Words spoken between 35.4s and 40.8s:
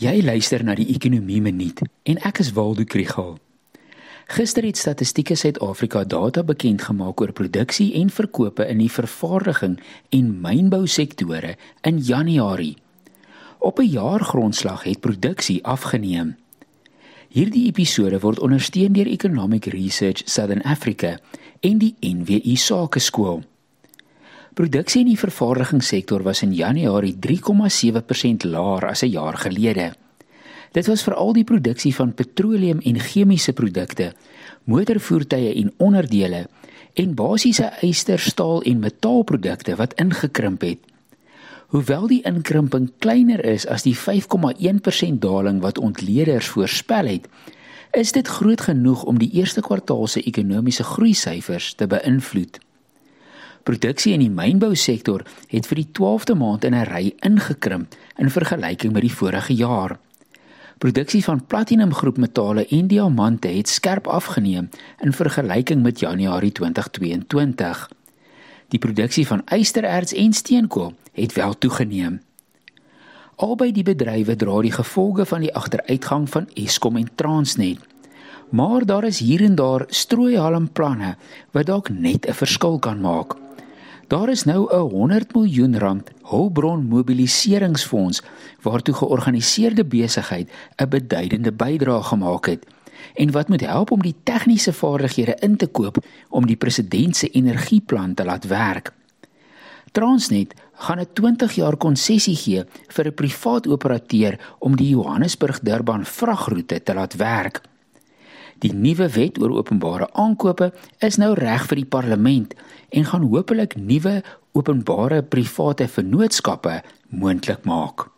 en onderdele en basiese yster, staal en metaalprodukte wat ingekrimp het.